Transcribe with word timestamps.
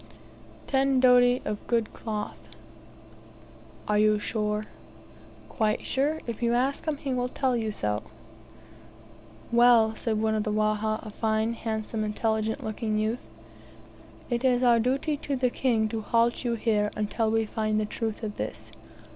"Ten 0.65 0.99
doti 0.99 1.43
of 1.45 1.59
good 1.67 1.93
cloth." 1.93 2.47
"Are 3.87 3.99
you 3.99 4.17
sure?" 4.17 4.65
"Quite 5.47 5.85
sure. 5.85 6.21
If 6.25 6.41
you 6.41 6.53
ask 6.55 6.85
him, 6.87 6.97
he 6.97 7.13
will 7.13 7.29
tell 7.29 7.55
you 7.55 7.71
so." 7.71 8.01
"Well," 9.51 9.95
said 9.95 10.19
one 10.19 10.33
of 10.33 10.41
the 10.43 10.51
Wahha, 10.51 11.05
a 11.05 11.11
fine, 11.11 11.53
handsome, 11.53 12.03
intelligent 12.03 12.63
looking 12.63 12.97
youth, 12.97 13.29
"it 14.27 14.43
is 14.43 14.63
our 14.63 14.79
duty 14.79 15.17
to 15.17 15.35
the 15.35 15.51
king 15.51 15.87
to 15.89 16.01
halt 16.01 16.43
you 16.43 16.55
here 16.55 16.89
until 16.95 17.29
we 17.29 17.45
find 17.45 17.75
out 17.79 17.87
the 17.87 17.93
truth 17.93 18.23
of 18.23 18.37
this. 18.37 18.71